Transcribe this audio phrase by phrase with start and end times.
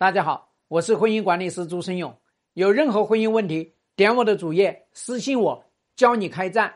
[0.00, 2.16] 大家好，我是婚姻管理师朱生勇。
[2.54, 5.64] 有任何婚姻问题，点我的主页私信我，
[5.96, 6.72] 教你开战。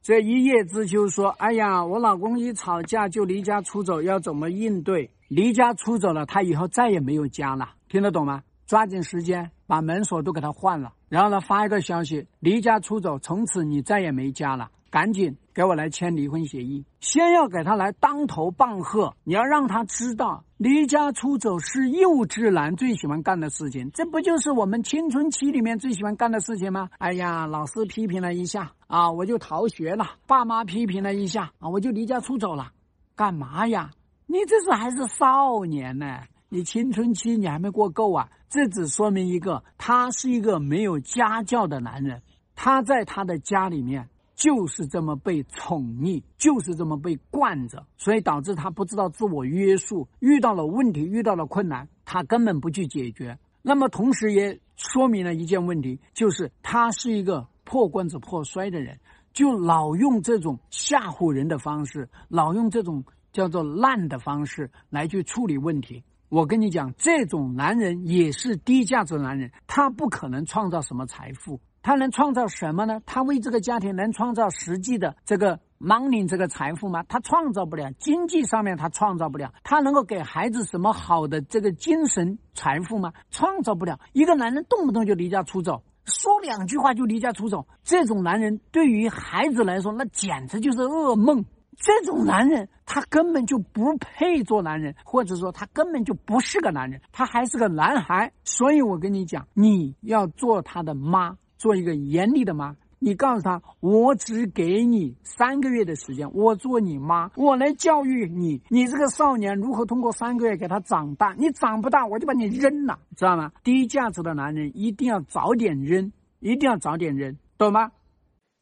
[0.00, 5.10] 这一叶知秋说：“哎呀，我老公一吵架就离家出走，要怎么应对？
[5.26, 8.44] 离家出走了，他以后再也没有家了，听得懂吗？
[8.64, 26.90] 抓紧时间把门锁都给他换了，然后呢发一个消息：离家出走，从此你再也没家了。”赶紧给我来签离婚协议，先要给他来当头棒喝，你要让他知道离家出走是幼稚男最喜欢干的事情，这不就是我们青春期里面最喜欢干的事情吗？
[26.98, 32.72] 哎呀，老师批评了一下啊，我就逃学了；爸妈批评了一下啊，我就离家出走了。
[33.14, 33.90] 干嘛呀？
[34.26, 36.20] 你这是还是少年呢？
[36.48, 38.28] 你青春期你还没过够啊？
[38.48, 42.22] 这只说明一个，他是一个没有家教的男人，
[42.56, 44.08] 他在他的家里面。
[44.40, 53.38] 就是这么被宠溺，就是这么被惯着，所以导致他不知道自我约束，遇到了问题，遇到了困难，他根本不去解决。
[53.60, 58.98] 那么同时也说明了一件问题，就是他是一个破罐子破摔的人，
[59.34, 63.04] 就老用这种吓唬人的方式，老用这种
[63.34, 66.02] 叫做烂的方式来去处理问题。
[66.30, 71.60] 我跟你讲，这种男人也是低价值男人，他不可能创造什么财富。
[71.82, 73.00] 他能创造什么呢？
[73.06, 77.02] 他为这个家庭能创造实际的这个 money 这个财富吗？
[77.08, 79.52] 他创造不了，经济上面他创造不了。
[79.64, 83.12] 他能够给孩子什么好的这个精神财富吗？
[83.30, 83.98] 创造不了。
[84.12, 91.44] 一个男人动不动就离家出走，说两句话就离家出走，这种男人对于孩子来说，那简直就是噩梦。
[91.82, 98.30] 这种男人他根本就不配做男人，或者说他根本就不是个男人，他还是个男孩。
[98.44, 101.38] 所以我跟你讲，你要做他的妈。
[101.60, 113.52] 做一个严厉的妈，你告诉他，我只给你三个月的时间，我做你妈，我来教育你，你这个少年如何通过三个月给他长大，你长不大，我就把你扔了，知道吗？
[113.62, 117.92] 低价值的男人一定要早点扔，一定要早点扔，懂吗？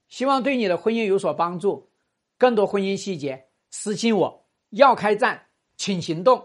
[0.08, 1.91] 希望对你的婚姻有所帮助，
[2.36, 5.42] 更多婚姻细节私信我，要开战，
[5.76, 6.42] 请行动。